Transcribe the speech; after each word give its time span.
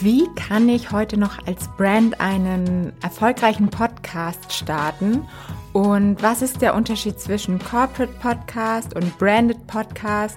Wie 0.00 0.28
kann 0.34 0.68
ich 0.68 0.92
heute 0.92 1.16
noch 1.16 1.46
als 1.46 1.68
Brand 1.78 2.20
einen 2.20 2.92
erfolgreichen 3.02 3.68
Podcast 3.68 4.52
starten? 4.52 5.26
Und 5.72 6.22
was 6.22 6.42
ist 6.42 6.60
der 6.60 6.74
Unterschied 6.74 7.18
zwischen 7.18 7.58
Corporate 7.58 8.12
Podcast 8.20 8.94
und 8.94 9.16
Branded 9.18 9.66
Podcast? 9.66 10.36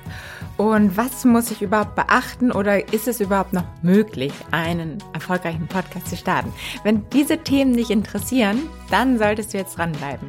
Und 0.55 0.95
was 0.95 1.25
muss 1.25 1.51
ich 1.51 1.61
überhaupt 1.61 1.95
beachten 1.95 2.53
oder 2.53 2.93
ist 2.93 3.09
es 3.09 3.19
überhaupt 3.19 3.51
noch 3.51 3.65
möglich, 3.81 4.33
einen 4.51 4.97
erfolgreichen 5.13 5.67
Podcast 5.67 6.07
zu 6.07 6.15
starten? 6.15 6.53
Wenn 6.83 7.09
diese 7.09 7.37
Themen 7.37 7.75
dich 7.75 7.91
interessieren, 7.91 8.61
dann 8.89 9.17
solltest 9.17 9.53
du 9.53 9.57
jetzt 9.57 9.77
dranbleiben. 9.77 10.27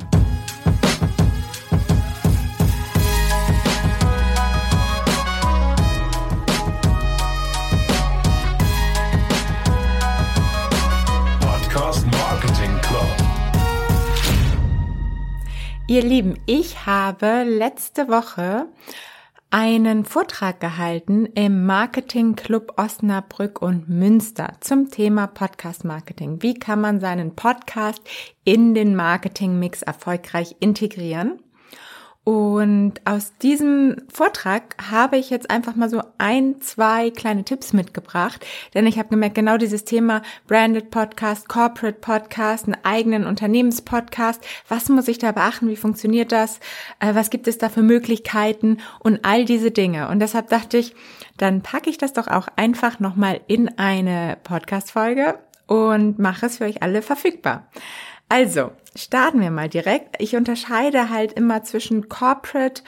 Ihr 15.91 16.05
Lieben, 16.05 16.39
ich 16.47 16.87
habe 16.87 17.43
letzte 17.43 18.07
Woche 18.07 18.69
einen 19.51 20.05
Vortrag 20.05 20.61
gehalten 20.61 21.27
im 21.27 21.67
Marketing 21.67 22.37
Club 22.37 22.75
Osnabrück 22.77 23.61
und 23.61 23.89
Münster 23.89 24.53
zum 24.61 24.89
Thema 24.89 25.27
Podcast 25.27 25.85
Marketing. 25.85 26.43
Wie 26.43 26.55
kann 26.55 26.81
man 26.81 27.01
seinen 27.01 27.35
Podcast 27.35 28.01
in 28.45 28.73
den 28.75 28.95
Marketing 28.95 29.59
Mix 29.59 29.83
erfolgreich 29.83 30.55
integrieren? 30.61 31.41
Und 32.31 33.01
aus 33.07 33.33
diesem 33.39 33.97
Vortrag 34.09 34.77
habe 34.89 35.17
ich 35.17 35.31
jetzt 35.31 35.51
einfach 35.51 35.75
mal 35.75 35.91
so 35.91 36.01
ein, 36.19 36.61
zwei 36.61 37.11
kleine 37.11 37.43
Tipps 37.43 37.73
mitgebracht, 37.73 38.47
denn 38.73 38.87
ich 38.87 39.01
habe 39.01 39.09
gemerkt, 39.09 39.35
genau 39.35 39.57
dieses 39.57 39.85
Thema 39.85 40.23
Branded 40.47 40.93
Podcast, 40.93 41.49
Corporate 41.49 41.99
Podcast, 41.99 42.67
einen 42.67 42.77
eigenen 42.85 43.27
Unternehmenspodcast, 43.27 44.47
was 44.69 44.89
muss 44.89 45.09
ich 45.09 45.19
da 45.19 45.33
beachten, 45.33 45.69
wie 45.71 45.75
funktioniert 45.75 46.31
das, 46.31 46.61
äh, 47.01 47.17
was 47.17 47.31
gibt 47.31 47.49
es 47.49 47.59
da 47.59 47.69
für 47.69 47.83
Möglichkeiten 47.83 48.79
und 49.01 49.25
all 49.25 49.45
diese 49.45 49.73
Dinge. 49.73 50.07
Und 50.07 50.21
deshalb 50.21 50.51
dachte 50.51 50.79
ich, 50.79 50.95
dann 51.37 51.63
packe 51.63 51.91
ich 51.91 51.99
das 51.99 52.13
doch 52.13 52.29
auch 52.29 52.47
einfach 52.55 53.01
nochmal 53.01 53.41
in 53.49 53.77
eine 53.77 54.39
Podcast-Folge 54.45 55.37
und 55.67 56.21
mache 56.21 56.47
es 56.47 56.59
für 56.59 56.65
euch 56.67 56.81
alle 56.81 57.03
verfügbar. 57.03 57.67
Also, 58.31 58.71
starten 58.95 59.41
wir 59.41 59.51
mal 59.51 59.69
direkt. 59.69 60.15
Ich 60.21 60.37
unterscheide 60.37 61.11
halt 61.11 61.33
immer 61.33 61.65
zwischen 61.65 62.09
Corporate 62.09 62.85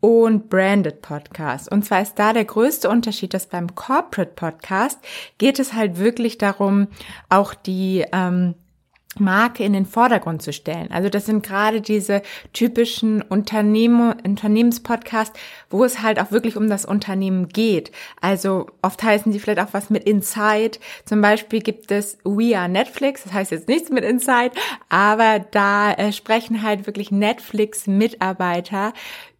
und 0.00 0.48
Branded 0.48 1.02
Podcast. 1.02 1.70
Und 1.70 1.84
zwar 1.84 2.00
ist 2.00 2.14
da 2.14 2.32
der 2.32 2.46
größte 2.46 2.88
Unterschied, 2.88 3.34
dass 3.34 3.46
beim 3.46 3.74
Corporate 3.74 4.32
Podcast 4.34 4.98
geht 5.36 5.58
es 5.58 5.74
halt 5.74 5.98
wirklich 5.98 6.38
darum, 6.38 6.88
auch 7.28 7.52
die 7.52 8.06
ähm, 8.10 8.54
Marke 9.20 9.64
in 9.64 9.72
den 9.72 9.86
Vordergrund 9.86 10.42
zu 10.42 10.52
stellen. 10.52 10.90
Also 10.90 11.08
das 11.08 11.26
sind 11.26 11.44
gerade 11.44 11.80
diese 11.80 12.22
typischen 12.52 13.22
Unternehmen, 13.22 14.14
Unternehmenspodcasts, 14.24 15.38
wo 15.70 15.84
es 15.84 16.02
halt 16.02 16.20
auch 16.20 16.30
wirklich 16.30 16.56
um 16.56 16.68
das 16.68 16.84
Unternehmen 16.84 17.48
geht. 17.48 17.92
Also 18.20 18.66
oft 18.82 19.02
heißen 19.02 19.32
sie 19.32 19.40
vielleicht 19.40 19.60
auch 19.60 19.72
was 19.72 19.90
mit 19.90 20.04
Inside. 20.04 20.78
Zum 21.04 21.20
Beispiel 21.20 21.60
gibt 21.60 21.90
es 21.90 22.18
We 22.24 22.56
Are 22.58 22.68
Netflix. 22.68 23.24
Das 23.24 23.32
heißt 23.32 23.50
jetzt 23.50 23.68
nichts 23.68 23.90
mit 23.90 24.04
Inside, 24.04 24.52
aber 24.88 25.40
da 25.50 25.92
äh, 25.92 26.12
sprechen 26.12 26.62
halt 26.62 26.86
wirklich 26.86 27.10
Netflix-Mitarbeiter 27.10 28.92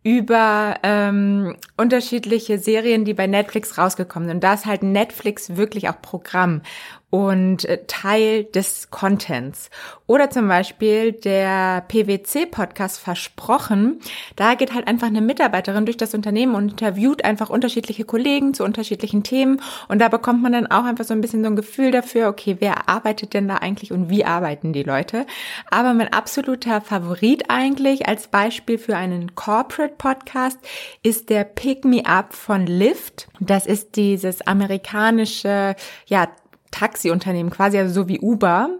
über 0.06 0.76
ähm, 0.84 1.56
unterschiedliche 1.76 2.60
Serien, 2.60 3.04
die 3.04 3.12
bei 3.12 3.26
Netflix 3.26 3.76
rausgekommen 3.76 4.28
sind. 4.28 4.36
Und 4.36 4.44
da 4.44 4.54
ist 4.54 4.64
halt 4.64 4.84
Netflix 4.84 5.56
wirklich 5.56 5.88
auch 5.88 6.00
Programm 6.00 6.62
und 7.10 7.64
äh, 7.66 7.84
Teil 7.86 8.44
des 8.44 8.90
Contents. 8.90 9.70
Oder 10.06 10.28
zum 10.30 10.48
Beispiel 10.48 11.12
der 11.12 11.84
PwC-Podcast 11.86 12.98
Versprochen. 12.98 14.00
Da 14.34 14.54
geht 14.54 14.74
halt 14.74 14.88
einfach 14.88 15.06
eine 15.06 15.20
Mitarbeiterin 15.20 15.86
durch 15.86 15.96
das 15.96 16.14
Unternehmen 16.14 16.54
und 16.54 16.72
interviewt 16.72 17.24
einfach 17.24 17.48
unterschiedliche 17.48 18.04
Kollegen 18.04 18.54
zu 18.54 18.64
unterschiedlichen 18.64 19.22
Themen. 19.22 19.60
Und 19.88 20.00
da 20.00 20.08
bekommt 20.08 20.42
man 20.42 20.52
dann 20.52 20.66
auch 20.66 20.84
einfach 20.84 21.04
so 21.04 21.14
ein 21.14 21.20
bisschen 21.20 21.42
so 21.42 21.50
ein 21.50 21.56
Gefühl 21.56 21.92
dafür, 21.92 22.28
okay, 22.28 22.56
wer 22.58 22.88
arbeitet 22.88 23.34
denn 23.34 23.48
da 23.48 23.56
eigentlich 23.56 23.92
und 23.92 24.10
wie 24.10 24.24
arbeiten 24.24 24.72
die 24.72 24.82
Leute? 24.82 25.26
Aber 25.70 25.94
mein 25.94 26.12
absoluter 26.12 26.80
Favorit 26.80 27.44
eigentlich 27.48 28.08
als 28.08 28.28
Beispiel 28.28 28.78
für 28.78 28.96
einen 28.96 29.34
Corporate 29.36 29.94
Podcast 29.96 30.58
ist 31.02 31.30
der 31.30 31.44
Pick 31.44 31.84
Me 31.84 32.04
Up 32.04 32.34
von 32.34 32.66
Lyft. 32.66 33.28
Das 33.38 33.66
ist 33.66 33.96
dieses 33.96 34.44
amerikanische, 34.46 35.76
ja, 36.06 36.28
Taxiunternehmen 36.70 37.52
quasi, 37.52 37.78
also 37.78 38.02
so 38.02 38.08
wie 38.08 38.20
Uber. 38.20 38.70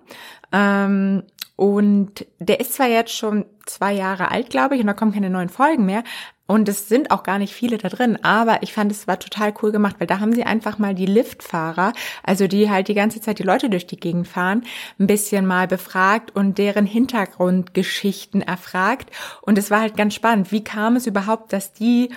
Ähm, 0.53 1.23
und 1.57 2.27
der 2.39 2.61
ist 2.61 2.75
zwar 2.75 2.87
jetzt 2.87 3.15
schon 3.15 3.47
zwei 3.65 3.93
Jahre 3.93 4.31
alt, 4.31 4.51
glaube 4.51 4.75
ich, 4.75 4.81
und 4.83 4.87
da 4.87 4.93
kommen 4.93 5.13
keine 5.13 5.31
neuen 5.31 5.49
Folgen 5.49 5.87
mehr. 5.87 6.05
Und 6.47 6.69
es 6.69 6.89
sind 6.89 7.11
auch 7.11 7.25
gar 7.25 7.39
nicht 7.39 7.53
viele 7.53 7.77
da 7.77 7.89
drin, 7.89 8.19
aber 8.23 8.63
ich 8.63 8.73
fand 8.73 8.93
es 8.93 9.09
war 9.09 9.19
total 9.19 9.53
cool 9.63 9.73
gemacht, 9.73 9.97
weil 9.99 10.07
da 10.07 10.21
haben 10.21 10.33
sie 10.33 10.45
einfach 10.45 10.79
mal 10.79 10.95
die 10.95 11.07
Liftfahrer, 11.07 11.93
also 12.23 12.47
die 12.47 12.71
halt 12.71 12.87
die 12.87 12.95
ganze 12.95 13.21
Zeit 13.21 13.41
die 13.41 13.43
Leute 13.43 13.69
durch 13.69 13.87
die 13.87 13.99
Gegend 13.99 14.29
fahren, 14.29 14.63
ein 15.01 15.09
bisschen 15.09 15.45
mal 15.45 15.67
befragt 15.67 16.37
und 16.37 16.59
deren 16.59 16.87
Hintergrundgeschichten 16.87 18.43
erfragt. 18.43 19.11
Und 19.43 19.59
es 19.59 19.73
war 19.73 19.81
halt 19.81 19.97
ganz 19.97 20.15
spannend. 20.15 20.53
Wie 20.53 20.63
kam 20.63 20.95
es 20.95 21.09
überhaupt, 21.09 21.53
dass 21.53 21.73
die 21.73 22.11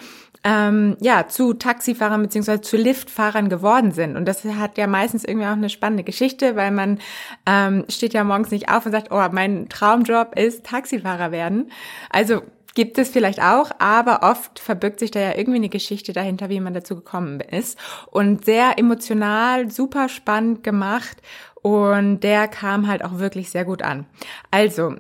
ähm, 0.44 0.96
ja, 1.02 1.28
zu 1.28 1.54
Taxifahrern 1.54 2.22
beziehungsweise 2.22 2.62
zu 2.62 2.78
Liftfahrern 2.78 3.50
geworden 3.50 3.92
sind. 3.92 4.16
Und 4.16 4.26
das 4.26 4.44
hat 4.46 4.78
ja 4.78 4.88
meistens 4.88 5.26
irgendwie 5.26 5.48
auch 5.48 5.52
eine 5.52 5.70
spannende 5.70 6.04
Geschichte, 6.04 6.56
weil 6.56 6.72
man 6.72 7.00
ähm, 7.46 7.86
steht 7.90 8.14
ja 8.14 8.24
morgens 8.24 8.52
nicht 8.52 8.70
auf 8.70 8.86
und 8.86 8.92
sagt, 8.92 9.12
oh, 9.12 9.24
mein 9.32 9.68
Traumjob 9.70 10.38
ist 10.38 10.66
Taxifahrer 10.66 11.32
werden. 11.32 11.72
Also 12.10 12.42
gibt 12.76 12.98
es 12.98 13.10
vielleicht 13.10 13.42
auch, 13.42 13.72
aber 13.80 14.22
oft 14.24 14.60
verbirgt 14.60 15.00
sich 15.00 15.12
da 15.12 15.20
ja 15.20 15.36
irgendwie 15.36 15.58
eine 15.58 15.70
Geschichte 15.70 16.14
dahinter, 16.14 16.50
wie 16.50 16.62
man 16.62 16.74
dazu 16.74 16.96
gekommen 16.96 17.42
ist. 17.42 17.78
Und 18.10 18.46
sehr 18.46 18.78
emotional, 18.78 19.70
super 19.70 20.08
spannend 20.08 20.64
gemacht. 20.64 21.18
Und 21.62 22.22
der 22.22 22.48
kam 22.48 22.88
halt 22.88 23.04
auch 23.04 23.20
wirklich 23.20 23.50
sehr 23.50 23.66
gut 23.66 23.82
an. 23.82 24.06
Also, 24.50 24.96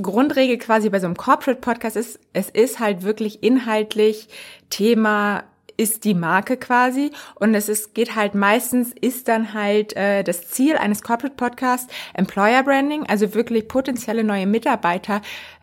Grundregel 0.00 0.58
quasi 0.58 0.90
bei 0.90 1.00
so 1.00 1.06
einem 1.06 1.16
Corporate 1.16 1.60
Podcast 1.60 1.96
ist, 1.96 2.18
es 2.32 2.50
ist 2.50 2.80
halt 2.80 3.02
wirklich 3.02 3.42
inhaltlich 3.42 4.28
Thema 4.70 5.44
ist 5.76 6.04
die 6.04 6.14
Marke 6.14 6.56
quasi. 6.56 7.10
Und 7.34 7.54
es 7.54 7.68
ist, 7.68 7.94
geht 7.94 8.14
halt 8.16 8.34
meistens 8.34 8.92
ist 8.92 9.28
dann 9.28 9.54
halt 9.54 9.96
äh, 9.96 10.22
das 10.22 10.48
Ziel 10.48 10.76
eines 10.76 11.02
Corporate 11.02 11.36
Podcasts 11.36 11.92
Employer 12.14 12.62
Branding, 12.62 13.06
also 13.06 13.34
wirklich 13.34 13.68
potenzielle 13.68 14.24
neue 14.24 14.46
Mitarbeiter 14.46 15.20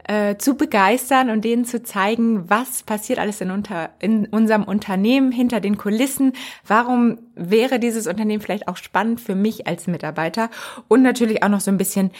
äh, 0.07 0.35
zu 0.37 0.55
begeistern 0.55 1.29
und 1.29 1.45
denen 1.45 1.65
zu 1.65 1.83
zeigen, 1.83 2.49
was 2.49 2.83
passiert 2.83 3.19
alles 3.19 3.39
in, 3.41 3.51
unter, 3.51 3.91
in 3.99 4.25
unserem 4.27 4.63
Unternehmen 4.63 5.31
hinter 5.31 5.59
den 5.59 5.77
Kulissen, 5.77 6.33
warum 6.65 7.19
wäre 7.35 7.79
dieses 7.79 8.07
Unternehmen 8.07 8.41
vielleicht 8.41 8.67
auch 8.67 8.77
spannend 8.77 9.21
für 9.21 9.35
mich 9.35 9.67
als 9.67 9.87
Mitarbeiter? 9.87 10.49
Und 10.87 11.03
natürlich 11.03 11.43
auch 11.43 11.49
noch 11.49 11.61
so 11.61 11.71
ein 11.71 11.77
bisschen 11.77 12.11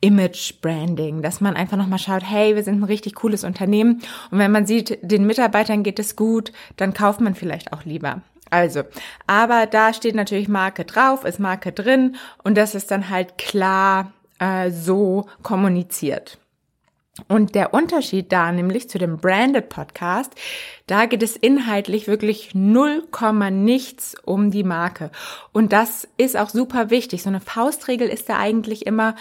Image 0.00 0.60
Branding, 0.60 1.22
dass 1.22 1.40
man 1.40 1.56
einfach 1.56 1.76
nochmal 1.76 1.98
schaut, 1.98 2.22
hey, 2.24 2.56
wir 2.56 2.62
sind 2.62 2.80
ein 2.80 2.84
richtig 2.84 3.14
cooles 3.16 3.44
Unternehmen 3.44 4.02
und 4.30 4.38
wenn 4.38 4.50
man 4.50 4.66
sieht, 4.66 4.98
den 5.02 5.26
Mitarbeitern 5.26 5.82
geht 5.82 5.98
es 5.98 6.16
gut, 6.16 6.52
dann 6.76 6.94
kauft 6.94 7.20
man 7.20 7.34
vielleicht 7.34 7.72
auch 7.72 7.84
lieber. 7.84 8.22
Also, 8.50 8.82
aber 9.26 9.66
da 9.66 9.92
steht 9.92 10.14
natürlich 10.14 10.48
Marke 10.48 10.84
drauf, 10.84 11.24
ist 11.24 11.38
Marke 11.38 11.72
drin 11.72 12.16
und 12.42 12.56
das 12.56 12.74
ist 12.74 12.90
dann 12.90 13.08
halt 13.08 13.38
klar 13.38 14.12
äh, 14.38 14.70
so 14.70 15.26
kommuniziert. 15.42 16.38
Und 17.28 17.54
der 17.54 17.74
Unterschied 17.74 18.32
da 18.32 18.50
nämlich 18.50 18.88
zu 18.88 18.98
dem 18.98 19.18
Branded 19.18 19.68
Podcast, 19.68 20.32
da 20.86 21.06
geht 21.06 21.22
es 21.22 21.36
inhaltlich 21.36 22.06
wirklich 22.06 22.54
null 22.54 23.06
Komma 23.10 23.50
nichts 23.50 24.16
um 24.24 24.50
die 24.50 24.64
Marke. 24.64 25.10
Und 25.52 25.72
das 25.72 26.08
ist 26.16 26.36
auch 26.36 26.48
super 26.48 26.90
wichtig. 26.90 27.22
So 27.22 27.28
eine 27.28 27.40
Faustregel 27.40 28.08
ist 28.08 28.28
da 28.28 28.38
eigentlich 28.38 28.86
immer, 28.86 29.16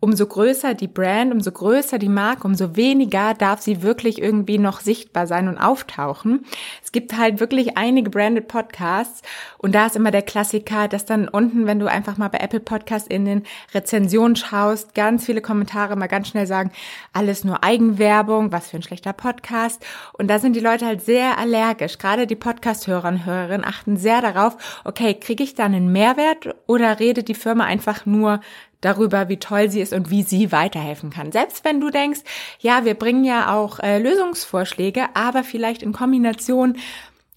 umso 0.00 0.26
größer 0.26 0.74
die 0.74 0.86
Brand, 0.86 1.32
umso 1.32 1.50
größer 1.50 1.98
die 1.98 2.08
Marke, 2.08 2.46
umso 2.46 2.76
weniger 2.76 3.34
darf 3.34 3.60
sie 3.60 3.82
wirklich 3.82 4.22
irgendwie 4.22 4.58
noch 4.58 4.80
sichtbar 4.80 5.26
sein 5.26 5.48
und 5.48 5.58
auftauchen. 5.58 6.46
Es 6.84 6.92
gibt 6.92 7.16
halt 7.16 7.40
wirklich 7.40 7.76
einige 7.76 8.08
branded 8.08 8.46
Podcasts 8.46 9.22
und 9.58 9.74
da 9.74 9.86
ist 9.86 9.96
immer 9.96 10.12
der 10.12 10.22
Klassiker, 10.22 10.86
dass 10.86 11.04
dann 11.04 11.28
unten, 11.28 11.66
wenn 11.66 11.80
du 11.80 11.86
einfach 11.86 12.16
mal 12.16 12.28
bei 12.28 12.38
Apple 12.38 12.60
Podcasts 12.60 13.08
in 13.08 13.24
den 13.24 13.42
Rezensionen 13.74 14.36
schaust, 14.36 14.94
ganz 14.94 15.26
viele 15.26 15.40
Kommentare 15.40 15.96
mal 15.96 16.06
ganz 16.06 16.28
schnell 16.28 16.46
sagen, 16.46 16.70
alles 17.12 17.42
nur 17.42 17.64
Eigenwerbung, 17.64 18.52
was 18.52 18.70
für 18.70 18.76
ein 18.76 18.82
schlechter 18.84 19.12
Podcast. 19.12 19.84
Und 20.12 20.28
da 20.28 20.38
sind 20.38 20.54
die 20.54 20.60
Leute 20.60 20.86
halt 20.86 21.02
sehr 21.02 21.38
allergisch. 21.38 21.98
Gerade 21.98 22.28
die 22.28 22.36
Podcast-Hörer 22.36 23.08
und 23.08 23.26
Hörerinnen 23.26 23.66
achten 23.66 23.96
sehr 23.96 24.22
darauf, 24.22 24.82
okay, 24.84 25.14
kriege 25.14 25.42
ich 25.42 25.56
da 25.56 25.64
einen 25.64 25.90
Mehrwert 25.90 26.54
oder 26.66 27.00
redet 27.00 27.26
die 27.26 27.34
Firma 27.34 27.64
einfach 27.64 28.06
nur 28.06 28.40
darüber, 28.80 29.28
wie 29.28 29.38
toll 29.38 29.70
sie 29.70 29.80
ist 29.80 29.92
und 29.92 30.10
wie 30.10 30.22
sie 30.22 30.52
weiterhelfen 30.52 31.10
kann. 31.10 31.32
Selbst 31.32 31.64
wenn 31.64 31.80
du 31.80 31.90
denkst, 31.90 32.20
ja, 32.60 32.84
wir 32.84 32.94
bringen 32.94 33.24
ja 33.24 33.54
auch 33.54 33.80
äh, 33.80 33.98
Lösungsvorschläge, 33.98 35.06
aber 35.14 35.44
vielleicht 35.44 35.82
in 35.82 35.92
Kombination 35.92 36.76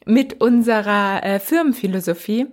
mit 0.06 0.42
unserer 0.42 1.24
äh, 1.24 1.40
Firmenphilosophie, 1.40 2.48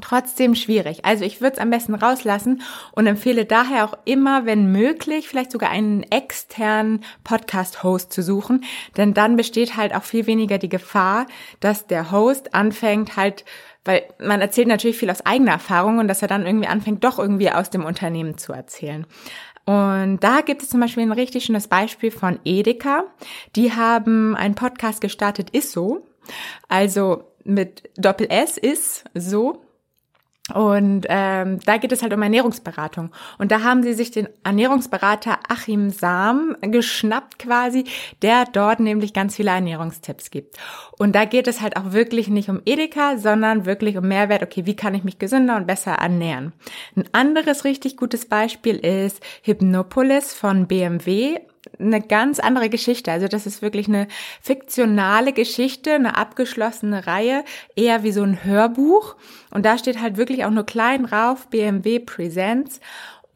trotzdem 0.00 0.54
schwierig. 0.54 1.04
Also 1.04 1.24
ich 1.24 1.40
würde 1.40 1.56
es 1.56 1.62
am 1.62 1.70
besten 1.70 1.94
rauslassen 1.94 2.62
und 2.92 3.06
empfehle 3.06 3.44
daher 3.44 3.84
auch 3.84 3.98
immer, 4.04 4.46
wenn 4.46 4.70
möglich, 4.70 5.28
vielleicht 5.28 5.52
sogar 5.52 5.70
einen 5.70 6.02
externen 6.04 7.04
Podcast-Host 7.24 8.12
zu 8.12 8.22
suchen, 8.22 8.64
denn 8.96 9.14
dann 9.14 9.36
besteht 9.36 9.76
halt 9.76 9.94
auch 9.94 10.04
viel 10.04 10.26
weniger 10.26 10.58
die 10.58 10.68
Gefahr, 10.68 11.26
dass 11.60 11.86
der 11.86 12.10
Host 12.10 12.54
anfängt 12.54 13.16
halt 13.16 13.44
weil 13.84 14.02
man 14.18 14.42
erzählt 14.42 14.68
natürlich 14.68 14.98
viel 14.98 15.08
aus 15.08 15.24
eigener 15.24 15.52
Erfahrung 15.52 15.98
und 15.98 16.08
dass 16.08 16.20
er 16.20 16.28
dann 16.28 16.44
irgendwie 16.44 16.66
anfängt, 16.66 17.04
doch 17.04 17.18
irgendwie 17.18 17.50
aus 17.50 17.70
dem 17.70 17.86
Unternehmen 17.86 18.36
zu 18.36 18.52
erzählen. 18.52 19.06
Und 19.64 20.20
da 20.20 20.42
gibt 20.42 20.62
es 20.62 20.68
zum 20.68 20.80
Beispiel 20.80 21.04
ein 21.04 21.12
richtig 21.12 21.44
schönes 21.46 21.68
Beispiel 21.68 22.10
von 22.10 22.38
Edeka. 22.44 23.04
Die 23.56 23.72
haben 23.72 24.36
einen 24.36 24.54
Podcast 24.54 25.00
gestartet, 25.00 25.48
ist 25.50 25.72
so. 25.72 26.06
Also 26.68 27.24
mit 27.44 27.88
Doppel 27.96 28.26
S 28.30 28.58
ist 28.58 29.04
so. 29.14 29.62
Und 30.54 31.06
ähm, 31.08 31.60
da 31.64 31.76
geht 31.76 31.92
es 31.92 32.02
halt 32.02 32.12
um 32.14 32.22
Ernährungsberatung. 32.22 33.10
Und 33.38 33.52
da 33.52 33.62
haben 33.62 33.82
sie 33.82 33.92
sich 33.92 34.10
den 34.10 34.28
Ernährungsberater 34.44 35.38
Achim 35.48 35.90
Sam 35.90 36.56
geschnappt 36.62 37.38
quasi, 37.38 37.84
der 38.22 38.44
dort 38.46 38.80
nämlich 38.80 39.12
ganz 39.12 39.36
viele 39.36 39.50
Ernährungstipps 39.50 40.30
gibt. 40.30 40.56
Und 40.98 41.14
da 41.14 41.24
geht 41.24 41.48
es 41.48 41.60
halt 41.60 41.76
auch 41.76 41.92
wirklich 41.92 42.28
nicht 42.28 42.48
um 42.48 42.62
Edeka, 42.64 43.18
sondern 43.18 43.66
wirklich 43.66 43.96
um 43.98 44.08
Mehrwert. 44.08 44.42
Okay, 44.42 44.64
wie 44.66 44.76
kann 44.76 44.94
ich 44.94 45.04
mich 45.04 45.18
gesünder 45.18 45.56
und 45.56 45.66
besser 45.66 45.92
ernähren? 45.92 46.52
Ein 46.96 47.04
anderes 47.12 47.64
richtig 47.64 47.96
gutes 47.96 48.26
Beispiel 48.26 48.76
ist 48.76 49.22
Hypnopolis 49.42 50.32
von 50.32 50.66
BMW 50.66 51.38
eine 51.78 52.00
ganz 52.00 52.40
andere 52.40 52.68
Geschichte. 52.68 53.12
Also 53.12 53.28
das 53.28 53.46
ist 53.46 53.62
wirklich 53.62 53.88
eine 53.88 54.08
fiktionale 54.40 55.32
Geschichte, 55.32 55.94
eine 55.94 56.16
abgeschlossene 56.16 57.06
Reihe, 57.06 57.44
eher 57.76 58.02
wie 58.02 58.12
so 58.12 58.22
ein 58.22 58.44
Hörbuch. 58.44 59.16
Und 59.50 59.64
da 59.64 59.78
steht 59.78 60.00
halt 60.00 60.16
wirklich 60.16 60.44
auch 60.44 60.50
nur 60.50 60.66
klein 60.66 61.04
drauf, 61.04 61.48
BMW 61.48 61.98
Presents. 62.00 62.80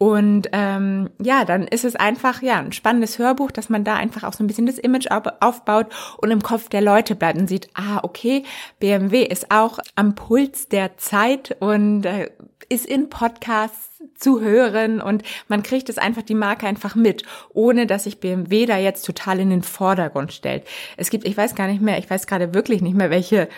Und 0.03 0.49
ähm, 0.51 1.11
ja, 1.23 1.45
dann 1.45 1.69
ist 1.69 1.85
es 1.85 1.95
einfach 1.95 2.43
ja 2.43 2.59
ein 2.59 2.73
spannendes 2.73 3.21
Hörbuch, 3.21 3.53
dass 3.53 3.69
man 3.69 3.85
da 3.85 3.95
einfach 3.95 4.25
auch 4.25 4.33
so 4.33 4.43
ein 4.43 4.49
bisschen 4.49 4.67
das 4.67 4.79
Image 4.79 5.07
aufbaut 5.39 5.87
und 6.17 6.33
im 6.33 6.43
Kopf 6.43 6.69
der 6.69 6.81
Leute 6.81 7.15
bleibt 7.15 7.39
und 7.39 7.47
sieht, 7.47 7.69
ah, 7.75 8.01
okay, 8.03 8.43
BMW 8.81 9.23
ist 9.23 9.53
auch 9.53 9.79
am 9.95 10.17
Puls 10.17 10.69
der 10.69 10.97
Zeit 10.97 11.57
und 11.61 12.05
äh, 12.05 12.31
ist 12.69 12.87
in 12.87 13.09
Podcasts 13.09 14.03
zu 14.15 14.41
hören 14.41 15.01
und 15.01 15.23
man 15.49 15.63
kriegt 15.63 15.89
es 15.89 15.99
einfach 15.99 16.23
die 16.23 16.35
Marke 16.35 16.67
einfach 16.67 16.95
mit, 16.95 17.25
ohne 17.53 17.87
dass 17.87 18.05
sich 18.05 18.21
BMW 18.21 18.67
da 18.67 18.79
jetzt 18.79 19.05
total 19.05 19.41
in 19.41 19.51
den 19.51 19.63
Vordergrund 19.63 20.33
stellt. 20.33 20.67
Es 20.97 21.11
gibt, 21.11 21.27
ich 21.27 21.37
weiß 21.37 21.55
gar 21.55 21.67
nicht 21.67 21.83
mehr, 21.83 21.99
ich 21.99 22.11
weiß 22.11 22.27
gerade 22.27 22.55
wirklich 22.55 22.83
nicht 22.83 22.97
mehr, 22.97 23.11
welche 23.11 23.49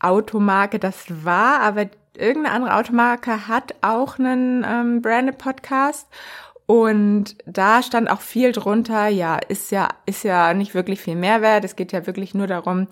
Automarke 0.00 0.78
das 0.78 1.06
war, 1.24 1.60
aber 1.60 1.86
irgendeine 2.16 2.54
andere 2.54 2.76
Automarke 2.76 3.48
hat 3.48 3.74
auch 3.80 4.18
einen 4.18 4.64
ähm, 4.68 5.02
Branded 5.02 5.38
Podcast 5.38 6.06
und 6.66 7.36
da 7.44 7.82
stand 7.82 8.10
auch 8.10 8.22
viel 8.22 8.52
drunter, 8.52 9.08
ja, 9.08 9.36
ist 9.36 9.70
ja, 9.70 9.88
ist 10.06 10.24
ja 10.24 10.54
nicht 10.54 10.74
wirklich 10.74 11.00
viel 11.00 11.14
Mehrwert. 11.14 11.64
Es 11.64 11.76
geht 11.76 11.92
ja 11.92 12.06
wirklich 12.06 12.32
nur 12.32 12.46
darum, 12.46 12.88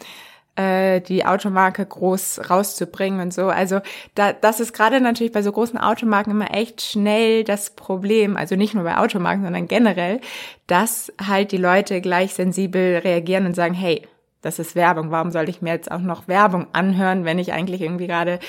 äh, 0.57 1.01
die 1.01 1.25
Automarke 1.25 1.85
groß 1.85 2.51
rauszubringen 2.51 3.21
und 3.21 3.33
so. 3.33 3.49
Also 3.49 3.81
da, 4.15 4.33
das 4.33 4.61
ist 4.61 4.73
gerade 4.73 5.01
natürlich 5.01 5.33
bei 5.33 5.43
so 5.43 5.53
großen 5.53 5.79
Automarken 5.79 6.33
immer 6.33 6.55
echt 6.55 6.83
schnell 6.83 7.45
das 7.45 7.71
Problem, 7.71 8.37
also 8.37 8.57
nicht 8.57 8.75
nur 8.75 8.85
bei 8.85 8.99
Automarken, 8.99 9.45
sondern 9.45 9.69
generell, 9.69 10.21
dass 10.67 11.13
halt 11.25 11.53
die 11.53 11.59
Leute 11.59 12.01
gleich 12.01 12.35
sensibel 12.35 12.99
reagieren 12.99 13.47
und 13.47 13.55
sagen, 13.55 13.75
hey, 13.75 14.07
das 14.43 14.59
ist 14.59 14.75
Werbung. 14.75 15.11
Warum 15.11 15.31
sollte 15.31 15.51
ich 15.51 15.63
mir 15.63 15.71
jetzt 15.71 15.91
auch 15.91 16.01
noch 16.01 16.29
Werbung 16.29 16.67
anhören, 16.73 17.25
wenn 17.25 17.39
ich 17.39 17.53
eigentlich 17.53 17.81
irgendwie 17.81 18.09
gerade 18.09 18.41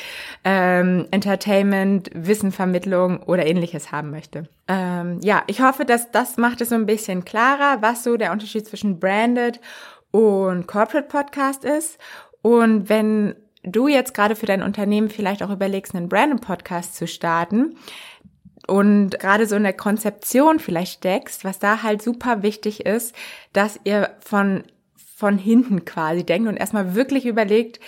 ähm, 0.43 1.07
Entertainment, 1.11 2.09
Wissenvermittlung 2.13 3.21
oder 3.23 3.45
ähnliches 3.45 3.91
haben 3.91 4.09
möchte? 4.09 4.49
Ähm, 4.67 5.19
ja, 5.21 5.43
ich 5.47 5.61
hoffe, 5.61 5.85
dass 5.85 6.11
das 6.11 6.37
macht 6.37 6.61
es 6.61 6.69
so 6.69 6.75
ein 6.75 6.87
bisschen 6.87 7.23
klarer, 7.25 7.81
was 7.81 8.03
so 8.03 8.17
der 8.17 8.31
Unterschied 8.31 8.65
zwischen 8.65 8.99
Branded 8.99 9.61
und 10.13 10.67
Corporate 10.67 11.07
Podcast 11.07 11.65
ist. 11.65 11.97
Und 12.41 12.87
wenn 12.87 13.35
du 13.63 13.87
jetzt 13.87 14.13
gerade 14.13 14.35
für 14.35 14.45
dein 14.45 14.61
Unternehmen 14.61 15.09
vielleicht 15.09 15.43
auch 15.43 15.49
überlegst, 15.49 15.95
einen 15.95 16.07
Branded 16.07 16.41
Podcast 16.41 16.95
zu 16.95 17.07
starten, 17.07 17.75
und 18.65 19.19
gerade 19.19 19.45
so 19.45 19.57
in 19.57 19.63
der 19.63 19.73
Konzeption 19.73 20.59
vielleicht 20.59 20.99
steckst, 20.99 21.43
was 21.43 21.59
da 21.59 21.83
halt 21.83 22.01
super 22.01 22.43
wichtig 22.43 22.85
ist, 22.85 23.13
dass 23.51 23.77
ihr 23.83 24.11
von 24.21 24.63
von 25.15 25.37
hinten 25.37 25.85
quasi 25.85 26.25
denkt 26.25 26.49
und 26.49 26.57
erstmal 26.57 26.95
wirklich 26.95 27.25
überlegt, 27.25 27.79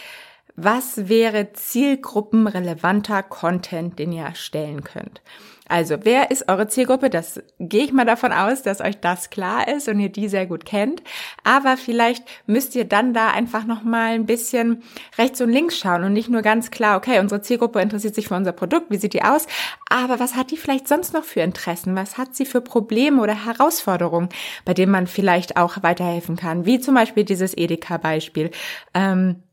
was 0.55 1.09
wäre 1.09 1.51
zielgruppenrelevanter 1.53 3.23
Content, 3.23 3.99
den 3.99 4.13
ihr 4.13 4.23
erstellen 4.23 4.83
könnt. 4.83 5.21
Also, 5.67 5.97
wer 6.03 6.29
ist 6.29 6.47
eure 6.47 6.67
Zielgruppe? 6.67 7.09
Das 7.09 7.41
gehe 7.59 7.85
ich 7.85 7.91
mal 7.91 8.05
davon 8.05 8.31
aus, 8.31 8.61
dass 8.61 8.81
euch 8.81 8.99
das 8.99 9.31
klar 9.31 9.67
ist 9.67 9.87
und 9.87 9.99
ihr 9.99 10.09
die 10.09 10.27
sehr 10.27 10.45
gut 10.45 10.63
kennt. 10.65 11.01
Aber 11.43 11.75
vielleicht 11.75 12.23
müsst 12.45 12.75
ihr 12.75 12.85
dann 12.85 13.13
da 13.13 13.31
einfach 13.31 13.65
noch 13.65 13.83
mal 13.83 14.13
ein 14.13 14.27
bisschen 14.27 14.83
rechts 15.17 15.41
und 15.41 15.49
links 15.49 15.77
schauen 15.77 16.03
und 16.03 16.13
nicht 16.13 16.29
nur 16.29 16.43
ganz 16.43 16.69
klar, 16.69 16.97
okay, 16.97 17.19
unsere 17.19 17.41
Zielgruppe 17.41 17.81
interessiert 17.81 18.13
sich 18.13 18.27
für 18.27 18.35
unser 18.35 18.51
Produkt, 18.51 18.91
wie 18.91 18.97
sieht 18.97 19.13
die 19.13 19.23
aus? 19.23 19.47
Aber 19.89 20.19
was 20.19 20.35
hat 20.35 20.51
die 20.51 20.57
vielleicht 20.57 20.87
sonst 20.87 21.13
noch 21.13 21.23
für 21.23 21.41
Interessen? 21.41 21.95
Was 21.95 22.17
hat 22.17 22.35
sie 22.35 22.45
für 22.45 22.61
Probleme 22.61 23.21
oder 23.21 23.45
Herausforderungen, 23.45 24.29
bei 24.65 24.73
denen 24.75 24.91
man 24.91 25.07
vielleicht 25.07 25.57
auch 25.57 25.81
weiterhelfen 25.81 26.35
kann? 26.35 26.65
Wie 26.65 26.79
zum 26.79 26.93
Beispiel 26.93 27.23
dieses 27.23 27.57
Edeka-Beispiel. 27.57 28.51
Ähm, 28.93 29.44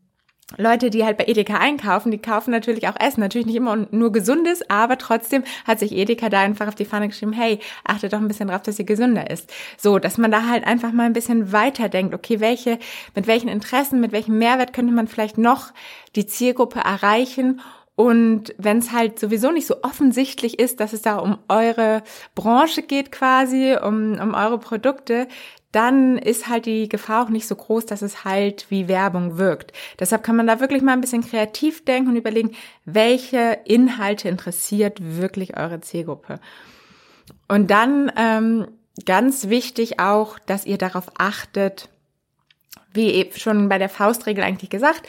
Leute, 0.58 0.90
die 0.90 1.04
halt 1.04 1.16
bei 1.16 1.24
Edeka 1.26 1.56
einkaufen, 1.58 2.10
die 2.10 2.20
kaufen 2.20 2.50
natürlich 2.50 2.86
auch 2.88 2.96
Essen. 3.00 3.20
Natürlich 3.20 3.46
nicht 3.46 3.56
immer 3.56 3.86
nur 3.90 4.12
gesundes, 4.12 4.68
aber 4.68 4.98
trotzdem 4.98 5.44
hat 5.66 5.78
sich 5.78 5.92
Edeka 5.92 6.28
da 6.28 6.40
einfach 6.40 6.68
auf 6.68 6.74
die 6.74 6.84
Fahne 6.84 7.08
geschrieben, 7.08 7.32
hey, 7.32 7.58
achtet 7.84 8.12
doch 8.12 8.18
ein 8.18 8.28
bisschen 8.28 8.48
drauf, 8.48 8.62
dass 8.62 8.78
ihr 8.78 8.84
gesünder 8.84 9.30
ist. 9.30 9.50
So, 9.78 9.98
dass 9.98 10.18
man 10.18 10.30
da 10.30 10.48
halt 10.48 10.66
einfach 10.66 10.92
mal 10.92 11.04
ein 11.04 11.14
bisschen 11.14 11.52
weiter 11.52 11.88
denkt, 11.88 12.14
okay, 12.14 12.40
welche, 12.40 12.78
mit 13.14 13.26
welchen 13.26 13.48
Interessen, 13.48 14.00
mit 14.00 14.12
welchem 14.12 14.38
Mehrwert 14.38 14.72
könnte 14.72 14.92
man 14.92 15.08
vielleicht 15.08 15.38
noch 15.38 15.72
die 16.16 16.26
Zielgruppe 16.26 16.80
erreichen 16.80 17.60
und 17.94 18.54
wenn 18.56 18.78
es 18.78 18.90
halt 18.90 19.18
sowieso 19.18 19.50
nicht 19.50 19.66
so 19.66 19.82
offensichtlich 19.82 20.58
ist, 20.58 20.80
dass 20.80 20.94
es 20.94 21.02
da 21.02 21.18
um 21.18 21.38
eure 21.48 22.02
Branche 22.34 22.82
geht 22.82 23.12
quasi, 23.12 23.76
um, 23.76 24.18
um 24.18 24.34
eure 24.34 24.58
Produkte, 24.58 25.28
dann 25.72 26.18
ist 26.18 26.48
halt 26.48 26.66
die 26.66 26.88
Gefahr 26.88 27.24
auch 27.24 27.30
nicht 27.30 27.48
so 27.48 27.56
groß, 27.56 27.86
dass 27.86 28.02
es 28.02 28.24
halt 28.24 28.66
wie 28.68 28.88
Werbung 28.88 29.38
wirkt. 29.38 29.72
Deshalb 29.98 30.22
kann 30.22 30.36
man 30.36 30.46
da 30.46 30.60
wirklich 30.60 30.82
mal 30.82 30.92
ein 30.92 31.00
bisschen 31.00 31.26
kreativ 31.26 31.84
denken 31.84 32.10
und 32.10 32.16
überlegen, 32.16 32.52
welche 32.84 33.58
Inhalte 33.64 34.28
interessiert 34.28 34.98
wirklich 35.00 35.56
eure 35.56 35.80
Zielgruppe. 35.80 36.38
Und 37.48 37.70
dann 37.70 38.12
ähm, 38.16 38.68
ganz 39.06 39.48
wichtig 39.48 39.98
auch, 39.98 40.38
dass 40.38 40.66
ihr 40.66 40.78
darauf 40.78 41.06
achtet, 41.18 41.88
wie 42.92 43.08
eben 43.10 43.36
schon 43.38 43.68
bei 43.68 43.78
der 43.78 43.88
Faustregel 43.88 44.44
eigentlich 44.44 44.70
gesagt, 44.70 45.08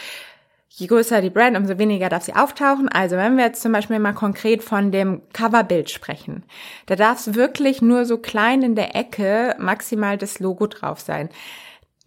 Je 0.75 0.88
größer 0.88 1.22
die 1.22 1.30
Brand, 1.30 1.56
umso 1.56 1.77
weniger 1.77 2.10
darf 2.10 2.24
sie 2.24 2.34
auftauchen. 2.34 2.89
Also 2.89 3.15
wenn 3.15 3.38
wir 3.38 3.46
jetzt 3.46 3.62
zum 3.62 3.72
Beispiel 3.72 4.00
mal 4.00 4.13
konkret 4.13 4.63
von 4.63 4.92
dem 4.92 5.22
Coverbild 5.32 5.92
sprechen, 5.92 6.44
da 6.88 6.96
darf 6.96 7.20
es 7.20 7.36
wirklich 7.36 7.84
nur 7.84 8.06
so 8.06 8.18
klein 8.18 8.63
in 8.63 8.74
der 8.74 8.96
Ecke 8.96 9.56
maximal 9.60 10.18
das 10.18 10.39
Logo 10.39 10.65
drauf 10.65 11.00
sein. 11.00 11.30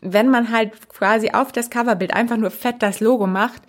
Wenn 0.01 0.29
man 0.31 0.51
halt 0.51 0.89
quasi 0.89 1.31
auf 1.31 1.53
das 1.53 1.71
Coverbild 1.71 2.13
einfach 2.13 2.37
nur 2.37 2.51
fett 2.51 2.83
das 2.83 2.99
Logo 2.99 3.29
macht, 3.29 3.63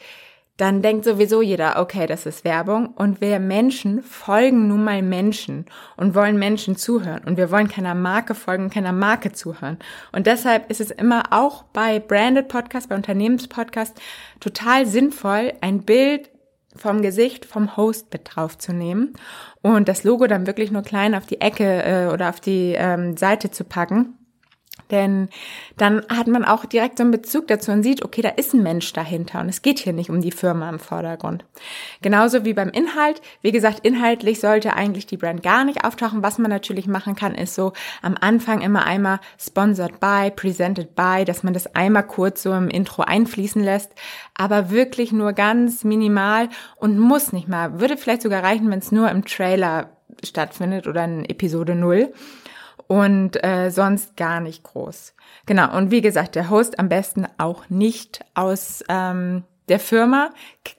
dann 0.58 0.82
denkt 0.82 1.06
sowieso 1.06 1.42
jeder, 1.44 1.80
okay, 1.80 2.08
das 2.08 2.26
ist 2.26 2.44
Werbung. 2.44 2.88
Und 2.88 3.22
wir 3.22 3.40
Menschen 3.40 4.02
folgen 4.02 4.68
nun 4.68 4.84
mal 4.84 5.04
Menschen 5.04 5.66
und 5.96 6.16
wollen 6.16 6.40
Menschen 6.40 6.76
zuhören. 6.76 7.22
Und 7.26 7.38
wir 7.38 7.52
wollen 7.52 7.68
keiner 7.68 7.94
Marke 7.94 8.34
folgen, 8.34 8.72
keiner 8.72 8.92
Marke 8.92 9.32
zuhören. 9.32 9.78
Und 10.12 10.26
deshalb 10.26 10.70
ist 10.72 10.82
es 10.82 10.90
immer 10.90 11.26
auch 11.30 11.64
bei 11.64 12.00
Branded 12.00 12.48
Podcast, 12.48 12.90
bei 12.90 12.96
Unternehmenspodcast 12.96 14.02
total 14.40 14.88
sinnvoll, 14.88 15.54
ein 15.62 15.84
Bild 15.84 16.32
vom 16.76 17.02
Gesicht 17.02 17.46
vom 17.46 17.76
Host 17.76 18.14
mit 18.14 18.22
draufzunehmen 18.26 19.14
und 19.64 19.88
das 19.88 20.04
Logo 20.04 20.28
dann 20.28 20.46
wirklich 20.46 20.72
nur 20.72 20.84
klein 20.84 21.16
auf 21.16 21.26
die 21.26 21.42
Ecke 21.42 21.84
äh, 21.84 22.14
oder 22.14 22.30
auf 22.30 22.40
die 22.40 22.76
ähm, 22.78 23.18
Seite 23.18 23.50
zu 23.50 23.64
packen 23.64 24.18
denn 24.92 25.30
dann 25.78 26.04
hat 26.10 26.28
man 26.28 26.46
auch 26.46 26.66
direkt 26.66 26.98
so 26.98 27.04
einen 27.04 27.12
Bezug 27.12 27.48
dazu 27.48 27.72
und 27.72 27.84
sieht, 27.84 28.04
okay, 28.04 28.22
da 28.22 28.30
ist 28.30 28.54
ein 28.54 28.64
Mensch 28.64 28.92
dahinter 28.94 29.40
und 29.40 29.50
es 29.50 29.62
geht 29.62 29.80
hier 29.80 29.94
nicht 29.94 30.10
um 30.10 30.22
die 30.22 30.32
Firma 30.32 30.70
im 30.70 30.80
Vordergrund. 30.80 31.46
Genauso 32.02 32.46
wie 32.46 32.54
beim 32.54 32.70
Inhalt. 32.70 33.22
Wie 33.42 33.52
gesagt, 33.52 33.80
inhaltlich 33.86 34.40
sollte 34.40 34.74
eigentlich 34.74 35.06
die 35.06 35.18
Brand 35.18 35.44
gar 35.44 35.66
nicht 35.66 35.84
auftauchen. 35.84 36.24
Was 36.24 36.38
man 36.38 36.50
natürlich 36.50 36.88
machen 36.88 37.16
kann, 37.16 37.36
ist 37.36 37.56
so 37.56 37.74
am 38.02 38.16
Anfang 38.20 38.62
immer 38.62 38.86
einmal 38.86 39.20
sponsored 39.40 40.00
by, 40.00 40.32
presented 40.36 40.96
by, 40.96 41.26
dass 41.26 41.44
man 41.44 41.54
das 41.54 41.76
einmal 41.76 42.04
kurz 42.04 42.44
so 42.44 42.54
im 42.54 42.70
Intro 42.70 43.04
einfließen 43.04 43.64
lässt, 43.64 43.92
aber 44.36 44.70
wirklich 44.70 45.12
nur 45.12 45.34
ganz 45.34 45.84
minimal 45.84 46.50
und 46.78 47.00
muss 47.00 47.34
nicht 47.34 47.48
mal. 47.48 47.80
Würde 47.80 47.98
vielleicht 47.98 48.22
sogar 48.22 48.44
reichen, 48.44 48.70
wenn 48.70 48.80
es 48.80 48.92
nur 48.92 49.10
im 49.10 49.26
Trailer 49.26 49.90
stattfindet 50.24 50.88
oder 50.88 51.04
in 51.06 51.26
Episode 51.26 51.76
0 51.76 52.12
und 52.88 53.44
äh, 53.44 53.70
sonst 53.70 54.16
gar 54.18 54.40
nicht 54.40 54.64
groß. 54.64 55.14
Genau, 55.46 55.76
und 55.76 55.92
wie 55.92 56.02
gesagt, 56.02 56.36
der 56.36 56.50
Host 56.50 56.80
am 56.80 56.90
besten 56.90 57.28
auch 57.38 57.70
nicht 57.70 58.26
aus 58.34 58.84
ähm, 58.90 59.44
der 59.70 59.80
Firma 59.80 60.30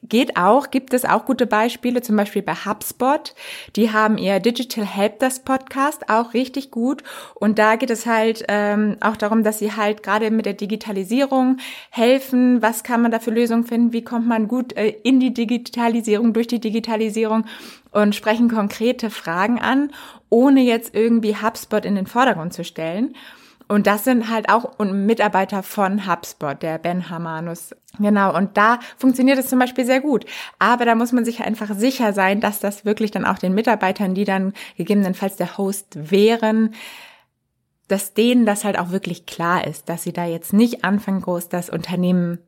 geht 0.03 0.37
auch, 0.37 0.71
gibt 0.71 0.95
es 0.95 1.05
auch 1.05 1.25
gute 1.25 1.47
Beispiele, 1.47 2.01
zum 2.01 2.17
Beispiel 2.17 2.43
bei 2.43 2.55
HubSpot. 2.55 3.35
Die 3.77 3.93
haben 3.93 4.17
ihr 4.19 4.41
Digital 4.41 4.85
Helpdesk 4.85 5.45
Podcast 5.45 6.09
auch 6.09 6.35
richtig 6.35 6.71
gut. 6.71 7.03
Und 7.35 7.59
da 7.59 7.77
geht 7.77 7.91
es 7.91 8.07
halt 8.07 8.45
ähm, 8.49 8.97
auch 9.01 9.17
darum, 9.17 9.45
dass 9.45 9.59
sie 9.59 9.75
halt 9.75 10.03
gerade 10.03 10.31
mit 10.31 10.47
der 10.47 10.55
Digitalisierung 10.55 11.59
helfen. 11.91 12.63
Was 12.63 12.83
kann 12.83 13.03
man 13.03 13.11
da 13.11 13.19
für 13.19 13.31
Lösungen 13.31 13.65
finden? 13.65 13.93
Wie 13.93 14.03
kommt 14.03 14.27
man 14.27 14.49
gut 14.49 14.77
äh, 14.77 14.89
in 15.03 15.21
die 15.21 15.35
Digitalisierung, 15.35 16.33
durch 16.33 16.47
die 16.47 16.61
Digitalisierung 16.61 17.45
und 17.91 18.15
sprechen 18.15 18.49
konkrete 18.49 19.11
Fragen 19.11 19.61
an, 19.61 19.91
ohne 20.31 20.61
jetzt 20.63 20.95
irgendwie 20.95 21.37
HubSpot 21.37 21.85
in 21.85 21.95
den 21.95 22.07
Vordergrund 22.07 22.53
zu 22.53 22.65
stellen. 22.65 23.15
Und 23.69 23.87
das 23.87 24.05
sind 24.05 24.31
halt 24.31 24.49
auch 24.49 24.79
Mitarbeiter 24.79 25.63
von 25.63 26.11
HubSpot, 26.11 26.61
der 26.63 26.79
Ben 26.79 27.11
Hamanus. 27.11 27.75
Genau, 27.99 28.35
und 28.35 28.57
da 28.57 28.81
funktioniert 28.97 29.39
es 29.39 29.49
zum 29.49 29.59
Beispiel 29.59 29.85
sehr 29.85 30.01
gut. 30.01 30.25
Aber 30.59 30.87
da 30.87 30.95
muss 30.95 31.13
man 31.13 31.27
sich 31.27 31.43
einfach 31.43 31.75
sicher 31.75 32.15
sein, 32.15 32.41
dass 32.41 32.61
das 32.61 32.87
wirklich 32.87 33.11
dann 33.11 33.27
auch 33.27 33.39
den 33.39 33.55
Mitarbeitern, 33.55 34.15
die 34.15 34.25
dann 34.25 34.55
gegebenenfalls 34.77 35.37
der 35.37 35.59
Host 35.59 36.11
wären, 36.11 36.75
dass 37.89 38.15
denen 38.15 38.47
das 38.47 38.65
halt 38.65 38.79
auch 38.79 38.91
wirklich 38.91 39.27
klar 39.27 39.67
ist, 39.67 39.89
dass 39.89 40.03
sie 40.03 40.13
da 40.13 40.25
jetzt 40.25 40.53
nicht 40.53 40.85
anfangen, 40.85 41.21
groß 41.21 41.49
das 41.49 41.69
Unternehmen 41.71 42.39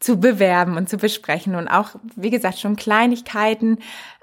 zu 0.00 0.18
bewerben 0.18 0.76
und 0.76 0.88
zu 0.88 0.96
besprechen 0.96 1.54
und 1.54 1.68
auch, 1.68 1.90
wie 2.16 2.30
gesagt, 2.30 2.58
schon 2.58 2.76
Kleinigkeiten 2.76 3.78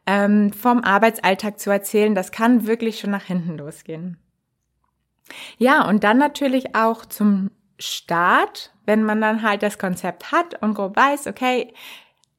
ähm, 0.06 0.52
vom 0.52 0.84
Arbeitsalltag 0.84 1.60
zu 1.60 1.70
erzählen, 1.70 2.16
das 2.16 2.32
kann 2.32 2.68
wirklich 2.68 3.00
schon 3.00 3.12
nach 3.12 3.24
hinten 3.24 3.58
losgehen. 3.58 4.18
Ja, 5.58 5.88
und 5.88 6.04
dann 6.04 6.18
natürlich 6.18 6.76
auch 6.76 7.06
zum 7.06 7.52
Start, 7.78 8.74
wenn 8.86 9.04
man 9.04 9.22
dann 9.22 9.42
halt 9.42 9.64
das 9.64 9.78
Konzept 9.78 10.32
hat 10.32 10.62
und 10.62 10.74
grob 10.74 10.96
weiß, 10.96 11.28
okay, 11.28 11.74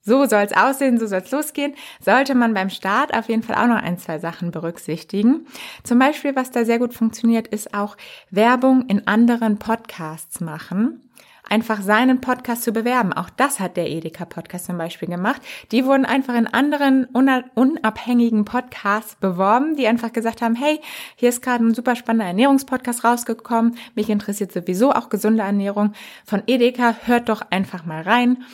so 0.03 0.27
soll 0.27 0.43
es 0.43 0.57
aussehen, 0.57 0.99
so 0.99 1.07
soll 1.07 1.21
es 1.21 1.31
losgehen, 1.31 1.75
sollte 2.01 2.35
man 2.35 2.55
beim 2.55 2.71
Start 2.71 3.15
auf 3.15 3.29
jeden 3.29 3.43
Fall 3.43 3.57
auch 3.57 3.69
noch 3.69 3.83
ein, 3.83 3.99
zwei 3.99 4.19
Sachen 4.19 4.51
berücksichtigen. 4.51 5.47
Zum 5.85 5.99
Beispiel, 5.99 6.35
was 6.35 6.51
da 6.51 6.65
sehr 6.65 6.79
gut 6.79 6.95
funktioniert, 6.95 7.49
ist 7.49 7.75
auch 7.75 7.97
Werbung 8.31 8.87
in 8.89 9.07
anderen 9.07 9.59
Podcasts 9.59 10.41
machen 10.41 11.10
einfach 11.51 11.83
seinen 11.83 12.21
Podcast 12.21 12.63
zu 12.63 12.73
bewerben. 12.73 13.13
Auch 13.13 13.29
das 13.29 13.61
hat 13.61 13.77
der 13.77 13.91
Edeka 13.91 14.25
Podcast 14.25 14.67
zum 14.67 14.79
Beispiel 14.79 15.09
gemacht. 15.09 15.43
Die 15.73 15.85
wurden 15.85 16.07
einfach 16.07 16.35
in 16.35 16.47
anderen 16.47 17.07
unabhängigen 17.07 18.45
Podcasts 18.45 19.17
beworben, 19.17 19.77
die 19.77 19.87
einfach 19.87 20.13
gesagt 20.13 20.41
haben, 20.43 20.55
hey, 20.55 20.81
hier 21.17 21.29
ist 21.29 21.43
gerade 21.43 21.65
ein 21.65 21.75
super 21.75 21.97
spannender 21.97 22.27
Ernährungspodcast 22.27 23.05
rausgekommen. 23.05 23.77
Mich 23.95 24.09
interessiert 24.09 24.53
sowieso 24.53 24.93
auch 24.93 25.09
gesunde 25.09 25.43
Ernährung 25.43 25.93
von 26.25 26.43
Edeka. 26.47 26.95
Hört 27.05 27.29
doch 27.29 27.43
einfach 27.51 27.85
mal 27.85 28.03
rein. 28.03 28.45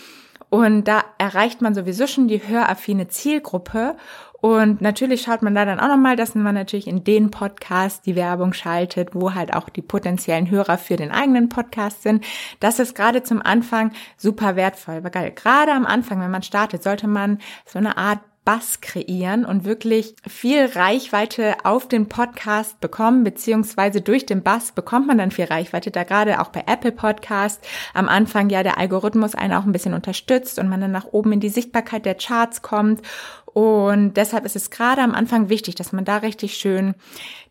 Und 0.48 0.84
da 0.84 1.04
erreicht 1.18 1.60
man 1.60 1.74
sowieso 1.74 2.06
schon 2.06 2.28
die 2.28 2.46
höraffine 2.46 3.08
Zielgruppe 3.08 3.96
und 4.40 4.80
natürlich 4.80 5.22
schaut 5.22 5.42
man 5.42 5.54
da 5.54 5.64
dann 5.64 5.80
auch 5.80 5.88
nochmal, 5.88 6.14
dass 6.14 6.36
man 6.36 6.54
natürlich 6.54 6.86
in 6.86 7.02
den 7.02 7.30
Podcast 7.30 8.06
die 8.06 8.16
Werbung 8.16 8.52
schaltet, 8.52 9.14
wo 9.14 9.34
halt 9.34 9.54
auch 9.54 9.68
die 9.68 9.82
potenziellen 9.82 10.50
Hörer 10.50 10.78
für 10.78 10.96
den 10.96 11.10
eigenen 11.10 11.48
Podcast 11.48 12.02
sind. 12.02 12.24
Das 12.60 12.78
ist 12.78 12.94
gerade 12.94 13.22
zum 13.22 13.42
Anfang 13.42 13.92
super 14.16 14.54
wertvoll. 14.54 15.02
Weil 15.02 15.32
gerade 15.32 15.72
am 15.72 15.86
Anfang, 15.86 16.20
wenn 16.20 16.30
man 16.30 16.42
startet, 16.42 16.82
sollte 16.82 17.08
man 17.08 17.38
so 17.64 17.78
eine 17.78 17.96
Art 17.96 18.20
Bass 18.46 18.80
kreieren 18.80 19.44
und 19.44 19.64
wirklich 19.64 20.14
viel 20.24 20.66
Reichweite 20.66 21.56
auf 21.64 21.88
den 21.88 22.08
Podcast 22.08 22.80
bekommen, 22.80 23.24
beziehungsweise 23.24 24.00
durch 24.00 24.24
den 24.24 24.44
Bass 24.44 24.70
bekommt 24.70 25.08
man 25.08 25.18
dann 25.18 25.32
viel 25.32 25.46
Reichweite, 25.46 25.90
da 25.90 26.04
gerade 26.04 26.40
auch 26.40 26.48
bei 26.48 26.62
Apple 26.66 26.92
Podcast 26.92 27.60
am 27.92 28.08
Anfang 28.08 28.48
ja 28.48 28.62
der 28.62 28.78
Algorithmus 28.78 29.34
einen 29.34 29.52
auch 29.52 29.64
ein 29.64 29.72
bisschen 29.72 29.94
unterstützt 29.94 30.60
und 30.60 30.68
man 30.68 30.80
dann 30.80 30.92
nach 30.92 31.06
oben 31.06 31.32
in 31.32 31.40
die 31.40 31.48
Sichtbarkeit 31.48 32.06
der 32.06 32.14
Charts 32.14 32.62
kommt. 32.62 33.02
Und 33.46 34.14
deshalb 34.14 34.44
ist 34.44 34.54
es 34.54 34.70
gerade 34.70 35.02
am 35.02 35.12
Anfang 35.12 35.48
wichtig, 35.48 35.74
dass 35.74 35.92
man 35.92 36.04
da 36.04 36.18
richtig 36.18 36.54
schön 36.54 36.94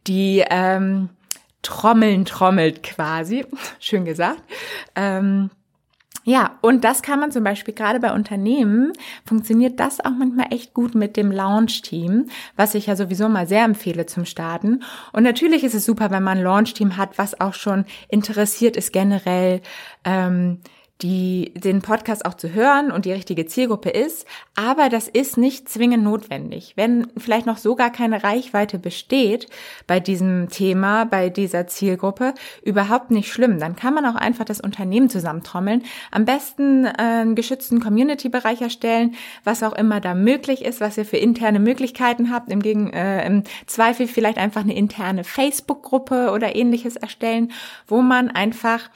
die 0.07 0.45
ähm, 0.49 1.09
Trommeln 1.61 2.23
trommelt 2.23 2.83
quasi, 2.83 3.45
schön 3.79 4.05
gesagt. 4.05 4.41
Ähm, 4.95 5.49
ja, 6.27 6.57
und 6.61 6.83
das 6.83 7.03
kann 7.03 7.19
man 7.19 7.31
zum 7.31 7.43
Beispiel 7.43 7.75
gerade 7.75 7.99
bei 7.99 8.11
Unternehmen, 8.11 8.91
funktioniert 9.25 9.79
das 9.79 9.99
auch 9.99 10.09
manchmal 10.09 10.47
echt 10.49 10.73
gut 10.73 10.95
mit 10.95 11.17
dem 11.17 11.31
Launch-Team, 11.31 12.29
was 12.55 12.73
ich 12.73 12.87
ja 12.87 12.95
sowieso 12.95 13.29
mal 13.29 13.47
sehr 13.47 13.63
empfehle 13.63 14.07
zum 14.07 14.25
Starten. 14.25 14.81
Und 15.13 15.21
natürlich 15.21 15.63
ist 15.63 15.75
es 15.75 15.85
super, 15.85 16.09
wenn 16.09 16.23
man 16.23 16.39
ein 16.39 16.43
Launch-Team 16.43 16.97
hat, 16.97 17.19
was 17.19 17.39
auch 17.39 17.53
schon 17.53 17.85
interessiert 18.09 18.75
ist 18.75 18.91
generell. 18.91 19.61
Ähm, 20.03 20.61
die, 21.01 21.53
den 21.55 21.81
Podcast 21.81 22.25
auch 22.25 22.35
zu 22.35 22.53
hören 22.53 22.89
und 22.89 23.03
die 23.03 23.11
richtige 23.11 23.45
Zielgruppe 23.45 23.89
ist. 23.89 24.25
Aber 24.55 24.87
das 24.87 25.09
ist 25.09 25.37
nicht 25.37 25.67
zwingend 25.67 26.03
notwendig. 26.05 26.73
Wenn 26.77 27.07
vielleicht 27.17 27.45
noch 27.45 27.57
so 27.57 27.75
gar 27.75 27.91
keine 27.91 28.23
Reichweite 28.23 28.79
besteht 28.79 29.47
bei 29.87 29.99
diesem 29.99 30.47
Thema, 30.49 31.03
bei 31.03 31.29
dieser 31.29 31.67
Zielgruppe, 31.67 32.33
überhaupt 32.63 33.11
nicht 33.11 33.31
schlimm. 33.31 33.59
Dann 33.59 33.75
kann 33.75 33.93
man 33.93 34.05
auch 34.05 34.15
einfach 34.15 34.45
das 34.45 34.61
Unternehmen 34.61 35.09
zusammentrommeln. 35.09 35.83
Am 36.11 36.23
besten 36.23 36.85
äh, 36.85 36.91
einen 36.97 37.35
geschützten 37.35 37.81
Community-Bereich 37.81 38.61
erstellen, 38.61 39.15
was 39.43 39.63
auch 39.63 39.73
immer 39.73 39.99
da 39.99 40.15
möglich 40.15 40.63
ist, 40.63 40.79
was 40.79 40.97
ihr 40.97 41.05
für 41.05 41.17
interne 41.17 41.59
Möglichkeiten 41.59 42.31
habt. 42.31 42.49
Im, 42.49 42.61
Gegen, 42.61 42.93
äh, 42.93 43.25
im 43.27 43.43
Zweifel 43.65 44.07
vielleicht 44.07 44.37
einfach 44.37 44.61
eine 44.61 44.75
interne 44.75 45.25
Facebook-Gruppe 45.25 46.31
oder 46.31 46.55
ähnliches 46.55 46.95
erstellen, 46.95 47.51
wo 47.85 48.01
man 48.01 48.29
einfach 48.29 48.89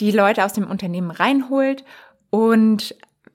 die 0.00 0.10
Leute 0.10 0.44
aus 0.44 0.52
dem 0.52 0.68
Unternehmen 0.68 1.10
reinholt 1.10 1.84
und 2.30 2.94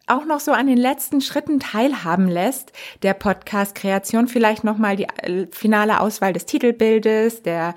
auch 0.09 0.25
noch 0.25 0.39
so 0.39 0.51
an 0.51 0.67
den 0.67 0.77
letzten 0.77 1.21
Schritten 1.21 1.59
teilhaben 1.59 2.27
lässt, 2.27 2.73
der 3.03 3.13
Podcast-Kreation, 3.13 4.27
vielleicht 4.27 4.63
nochmal 4.63 4.95
die 4.95 5.03
äh, 5.03 5.47
finale 5.51 5.99
Auswahl 6.01 6.33
des 6.33 6.45
Titelbildes, 6.45 7.43
der, 7.43 7.75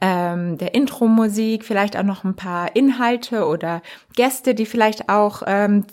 ähm, 0.00 0.56
der 0.58 0.74
Intro-Musik, 0.74 1.64
vielleicht 1.64 1.96
auch 1.96 2.02
noch 2.02 2.24
ein 2.24 2.36
paar 2.36 2.74
Inhalte 2.74 3.46
oder 3.46 3.82
Gäste, 4.16 4.54
die 4.54 4.66
vielleicht 4.66 5.08
auch 5.08 5.42
ähm, 5.46 5.84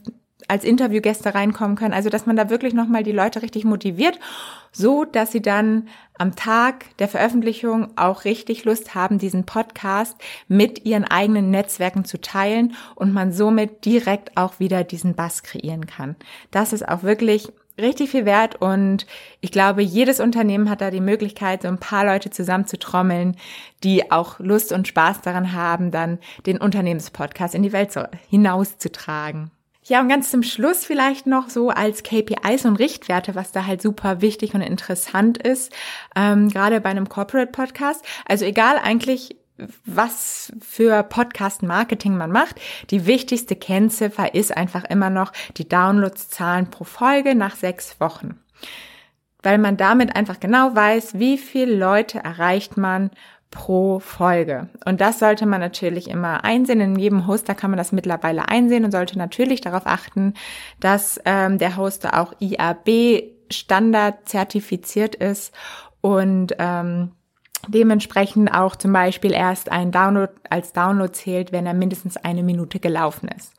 als 0.50 0.64
Interviewgäste 0.64 1.34
reinkommen 1.34 1.76
können. 1.76 1.94
Also, 1.94 2.10
dass 2.10 2.26
man 2.26 2.36
da 2.36 2.50
wirklich 2.50 2.74
nochmal 2.74 3.04
die 3.04 3.12
Leute 3.12 3.42
richtig 3.42 3.64
motiviert, 3.64 4.20
so 4.72 5.06
dass 5.06 5.32
sie 5.32 5.42
dann 5.42 5.88
am 6.18 6.36
Tag 6.36 6.98
der 6.98 7.08
Veröffentlichung 7.08 7.98
auch 7.98 8.26
richtig 8.26 8.64
Lust 8.66 8.96
haben, 8.96 9.18
diesen 9.18 9.46
Podcast 9.46 10.16
mit 10.48 10.86
ihren 10.86 11.04
eigenen 11.04 11.50
Netzwerken 11.50 12.06
zu 12.06 12.22
teilen 12.22 12.76
und 12.96 13.12
man 13.14 13.32
somit 13.32 13.86
direkt 13.86 14.38
auch 14.38 14.60
wieder 14.60 14.84
diesen 14.84 15.16
Bass 15.16 15.44
kreieren 15.44 15.88
kann. 15.88 16.16
Das 16.52 16.74
ist 16.74 16.88
auch 16.88 17.04
wirklich 17.04 17.52
richtig 17.80 18.12
viel 18.12 18.26
wert 18.26 18.56
und 18.62 19.06
ich 19.40 19.52
glaube, 19.52 19.82
jedes 19.82 20.20
Unternehmen 20.20 20.70
hat 20.70 20.82
da 20.82 20.92
die 20.92 21.02
Möglichkeit, 21.02 21.64
so 21.64 21.68
ein 21.68 21.80
paar 21.80 22.06
Leute 22.06 22.30
zusammenzutrommeln, 22.30 23.36
die 23.84 24.12
auch 24.12 24.40
Lust 24.40 24.72
und 24.72 24.88
Spaß 24.88 25.22
daran 25.22 25.54
haben, 25.54 25.92
dann 25.92 26.20
den 26.46 26.58
Unternehmenspodcast 26.58 27.56
in 27.56 27.64
die 27.64 27.74
Welt 27.74 27.98
hinauszutragen. 28.30 29.52
Ja, 29.92 30.00
und 30.00 30.08
ganz 30.08 30.32
zum 30.32 30.42
Schluss 30.42 30.86
vielleicht 30.86 31.28
noch 31.28 31.50
so 31.50 31.68
als 31.70 32.02
KPIs 32.02 32.64
und 32.64 32.78
Richtwerte, 32.78 33.36
was 33.36 33.52
da 33.52 33.66
halt 33.66 33.82
super 33.82 34.22
wichtig 34.22 34.54
und 34.54 34.62
interessant 34.62 35.38
ist, 35.38 35.74
ähm, 36.16 36.48
gerade 36.48 36.80
bei 36.80 36.88
einem 36.88 37.10
Corporate 37.10 37.52
Podcast. 37.52 38.06
Also 38.26 38.46
egal 38.46 38.78
eigentlich, 38.82 39.36
was 39.84 40.54
für 40.62 41.04
Podcast-Marketing 41.04 42.16
man 42.16 42.32
macht. 42.32 42.56
Die 42.90 43.06
wichtigste 43.06 43.58
Kennziffer 43.58 44.34
ist 44.34 44.56
einfach 44.56 44.86
immer 44.86 45.10
noch 45.10 45.34
die 45.58 45.68
Downloadszahlen 45.68 46.70
pro 46.70 46.86
Folge 46.86 47.36
nach 47.36 47.58
sechs 47.58 48.00
Wochen. 48.00 48.40
Weil 49.44 49.58
man 49.58 49.76
damit 49.76 50.16
einfach 50.16 50.40
genau 50.40 50.74
weiß, 50.74 51.20
wie 51.20 51.38
viele 51.38 51.76
Leute 51.76 52.20
erreicht 52.20 52.78
man 52.78 53.12
pro 53.52 54.00
Folge. 54.00 54.70
Und 54.86 55.02
das 55.02 55.20
sollte 55.20 55.46
man 55.46 55.60
natürlich 55.60 56.10
immer 56.10 56.44
einsehen. 56.44 56.80
In 56.80 56.98
jedem 56.98 57.28
Hoster 57.28 57.54
kann 57.54 57.70
man 57.70 57.78
das 57.78 57.92
mittlerweile 57.92 58.48
einsehen 58.48 58.86
und 58.86 58.92
sollte 58.92 59.18
natürlich 59.18 59.62
darauf 59.62 59.86
achten, 59.86 60.34
dass 60.80 61.20
ähm, 61.26 61.58
der 61.58 61.78
Hoster 61.78 62.20
auch 62.20 62.34
IAB 62.40 63.24
Standard 63.52 64.28
zertifiziert 64.28 65.16
ist 65.16 65.54
und 66.00 66.56
ähm, 66.58 67.12
dementsprechend 67.68 68.54
auch 68.54 68.76
zum 68.76 68.94
Beispiel 68.94 69.34
erst 69.34 69.72
ein 69.72 69.92
Download 69.92 70.32
als 70.50 70.74
Download 70.74 71.12
zählt, 71.12 71.52
wenn 71.52 71.68
er 71.68 71.74
mindestens 71.74 72.18
eine 72.18 72.44
Minute 72.44 72.80
gelaufen 72.80 73.30
ist. 73.38 73.54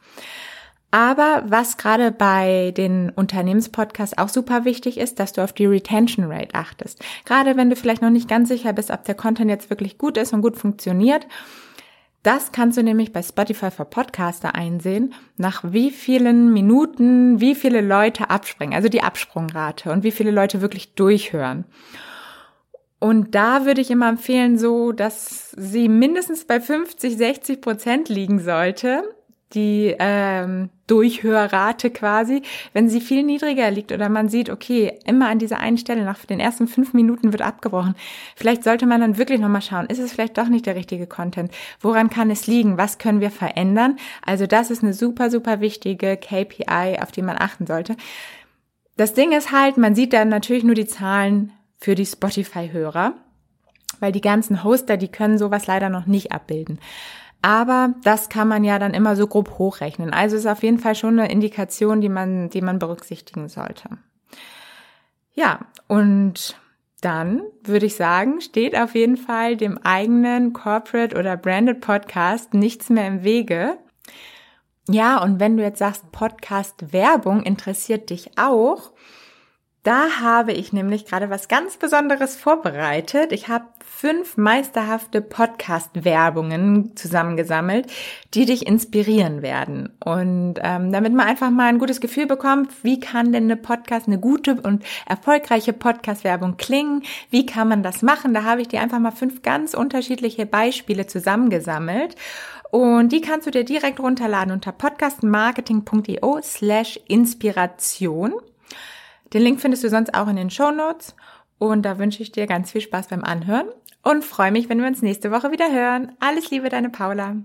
Aber 0.92 1.42
was 1.46 1.78
gerade 1.78 2.12
bei 2.12 2.70
den 2.76 3.08
Unternehmenspodcasts 3.08 4.18
auch 4.18 4.28
super 4.28 4.66
wichtig 4.66 4.98
ist, 4.98 5.18
dass 5.18 5.32
du 5.32 5.42
auf 5.42 5.54
die 5.54 5.64
Retention 5.64 6.30
Rate 6.30 6.54
achtest. 6.54 7.02
Gerade 7.24 7.56
wenn 7.56 7.70
du 7.70 7.76
vielleicht 7.76 8.02
noch 8.02 8.10
nicht 8.10 8.28
ganz 8.28 8.50
sicher 8.50 8.74
bist, 8.74 8.90
ob 8.90 9.02
der 9.04 9.14
Content 9.14 9.50
jetzt 9.50 9.70
wirklich 9.70 9.96
gut 9.96 10.18
ist 10.18 10.34
und 10.34 10.42
gut 10.42 10.58
funktioniert. 10.58 11.26
Das 12.22 12.52
kannst 12.52 12.76
du 12.76 12.82
nämlich 12.82 13.10
bei 13.10 13.22
Spotify 13.22 13.70
for 13.70 13.86
Podcaster 13.86 14.54
einsehen, 14.54 15.14
nach 15.38 15.64
wie 15.66 15.90
vielen 15.90 16.52
Minuten, 16.52 17.40
wie 17.40 17.54
viele 17.54 17.80
Leute 17.80 18.28
abspringen, 18.28 18.74
also 18.74 18.90
die 18.90 19.02
Absprungrate 19.02 19.90
und 19.90 20.04
wie 20.04 20.12
viele 20.12 20.30
Leute 20.30 20.60
wirklich 20.60 20.94
durchhören. 20.94 21.64
Und 23.00 23.34
da 23.34 23.64
würde 23.64 23.80
ich 23.80 23.90
immer 23.90 24.10
empfehlen, 24.10 24.58
so, 24.58 24.92
dass 24.92 25.52
sie 25.56 25.88
mindestens 25.88 26.44
bei 26.44 26.60
50, 26.60 27.16
60 27.16 27.60
Prozent 27.62 28.08
liegen 28.10 28.38
sollte 28.38 29.02
die 29.54 29.94
ähm, 29.98 30.70
Durchhörrate 30.86 31.90
quasi, 31.90 32.42
wenn 32.72 32.88
sie 32.88 33.00
viel 33.00 33.22
niedriger 33.22 33.70
liegt 33.70 33.92
oder 33.92 34.08
man 34.08 34.28
sieht, 34.28 34.50
okay, 34.50 34.98
immer 35.06 35.28
an 35.28 35.38
dieser 35.38 35.58
einen 35.58 35.78
Stelle 35.78 36.04
nach 36.04 36.24
den 36.24 36.40
ersten 36.40 36.66
fünf 36.66 36.92
Minuten 36.92 37.32
wird 37.32 37.42
abgebrochen. 37.42 37.94
Vielleicht 38.36 38.64
sollte 38.64 38.86
man 38.86 39.00
dann 39.00 39.18
wirklich 39.18 39.40
nochmal 39.40 39.62
schauen, 39.62 39.86
ist 39.86 39.98
es 39.98 40.12
vielleicht 40.12 40.38
doch 40.38 40.48
nicht 40.48 40.66
der 40.66 40.76
richtige 40.76 41.06
Content? 41.06 41.52
Woran 41.80 42.10
kann 42.10 42.30
es 42.30 42.46
liegen? 42.46 42.78
Was 42.78 42.98
können 42.98 43.20
wir 43.20 43.30
verändern? 43.30 43.96
Also 44.24 44.46
das 44.46 44.70
ist 44.70 44.82
eine 44.82 44.92
super, 44.92 45.30
super 45.30 45.60
wichtige 45.60 46.16
KPI, 46.16 46.98
auf 47.00 47.12
die 47.12 47.22
man 47.22 47.36
achten 47.38 47.66
sollte. 47.66 47.96
Das 48.96 49.14
Ding 49.14 49.32
ist 49.32 49.52
halt, 49.52 49.78
man 49.78 49.94
sieht 49.94 50.12
dann 50.12 50.28
natürlich 50.28 50.64
nur 50.64 50.74
die 50.74 50.86
Zahlen 50.86 51.52
für 51.78 51.94
die 51.94 52.06
Spotify-Hörer, 52.06 53.14
weil 54.00 54.12
die 54.12 54.20
ganzen 54.20 54.62
Hoster, 54.62 54.96
die 54.96 55.08
können 55.08 55.38
sowas 55.38 55.66
leider 55.66 55.88
noch 55.88 56.06
nicht 56.06 56.32
abbilden. 56.32 56.78
Aber 57.42 57.94
das 58.04 58.28
kann 58.28 58.46
man 58.46 58.62
ja 58.62 58.78
dann 58.78 58.94
immer 58.94 59.16
so 59.16 59.26
grob 59.26 59.58
hochrechnen. 59.58 60.12
Also 60.12 60.36
ist 60.36 60.46
auf 60.46 60.62
jeden 60.62 60.78
Fall 60.78 60.94
schon 60.94 61.18
eine 61.18 61.30
Indikation, 61.30 62.00
die 62.00 62.08
man, 62.08 62.50
die 62.50 62.62
man 62.62 62.78
berücksichtigen 62.78 63.48
sollte. 63.48 63.90
Ja, 65.34 65.60
und 65.88 66.56
dann 67.00 67.42
würde 67.64 67.86
ich 67.86 67.96
sagen, 67.96 68.40
steht 68.40 68.78
auf 68.78 68.94
jeden 68.94 69.16
Fall 69.16 69.56
dem 69.56 69.76
eigenen 69.78 70.52
Corporate 70.52 71.16
oder 71.16 71.36
Branded 71.36 71.80
Podcast 71.80 72.54
nichts 72.54 72.90
mehr 72.90 73.08
im 73.08 73.24
Wege. 73.24 73.76
Ja, 74.88 75.20
und 75.20 75.40
wenn 75.40 75.56
du 75.56 75.64
jetzt 75.64 75.80
sagst, 75.80 76.12
Podcast 76.12 76.92
Werbung 76.92 77.42
interessiert 77.42 78.10
dich 78.10 78.38
auch, 78.38 78.92
da 79.82 80.20
habe 80.20 80.52
ich 80.52 80.72
nämlich 80.72 81.06
gerade 81.06 81.28
was 81.28 81.48
ganz 81.48 81.76
Besonderes 81.76 82.36
vorbereitet. 82.36 83.32
Ich 83.32 83.48
habe 83.48 83.64
fünf 83.94 84.36
meisterhafte 84.36 85.20
Podcast-Werbungen 85.20 86.96
zusammengesammelt, 86.96 87.86
die 88.34 88.46
dich 88.46 88.66
inspirieren 88.66 89.42
werden. 89.42 89.90
Und 90.04 90.54
ähm, 90.60 90.90
damit 90.90 91.12
man 91.12 91.26
einfach 91.26 91.50
mal 91.50 91.68
ein 91.68 91.78
gutes 91.78 92.00
Gefühl 92.00 92.26
bekommt, 92.26 92.72
wie 92.82 92.98
kann 92.98 93.32
denn 93.32 93.44
eine 93.44 93.56
Podcast, 93.56 94.08
eine 94.08 94.18
gute 94.18 94.60
und 94.60 94.82
erfolgreiche 95.06 95.72
Podcast-Werbung 95.72 96.56
klingen? 96.56 97.04
Wie 97.30 97.46
kann 97.46 97.68
man 97.68 97.84
das 97.84 98.02
machen? 98.02 98.34
Da 98.34 98.42
habe 98.42 98.62
ich 98.62 98.68
dir 98.68 98.80
einfach 98.80 98.98
mal 98.98 99.12
fünf 99.12 99.42
ganz 99.42 99.74
unterschiedliche 99.74 100.46
Beispiele 100.46 101.06
zusammengesammelt. 101.06 102.16
Und 102.72 103.12
die 103.12 103.20
kannst 103.20 103.46
du 103.46 103.50
dir 103.52 103.64
direkt 103.64 104.00
runterladen 104.00 104.52
unter 104.52 104.72
podcastmarketing.io 104.72 106.40
slash 106.42 106.98
Inspiration. 107.06 108.32
Den 109.32 109.42
Link 109.42 109.60
findest 109.60 109.84
du 109.84 109.90
sonst 109.90 110.14
auch 110.14 110.26
in 110.28 110.36
den 110.36 110.50
Show 110.50 110.70
Notes. 110.72 111.14
Und 111.62 111.82
da 111.82 111.96
wünsche 111.96 112.24
ich 112.24 112.32
dir 112.32 112.48
ganz 112.48 112.72
viel 112.72 112.80
Spaß 112.80 113.06
beim 113.06 113.22
Anhören 113.22 113.68
und 114.02 114.24
freue 114.24 114.50
mich, 114.50 114.68
wenn 114.68 114.80
wir 114.80 114.88
uns 114.88 115.00
nächste 115.00 115.30
Woche 115.30 115.52
wieder 115.52 115.72
hören. 115.72 116.10
Alles 116.18 116.50
Liebe, 116.50 116.68
deine 116.68 116.90
Paula. 116.90 117.36